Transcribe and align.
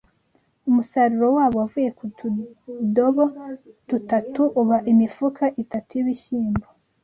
umusaruro 0.69 1.27
wabo 1.37 1.55
wavuye 1.61 1.89
ku 1.97 2.03
tudobo 2.17 3.23
dutatu 3.89 4.41
uba 4.61 4.77
imifuka 4.91 5.43
itatuy’ibishyimbo. 5.63 6.65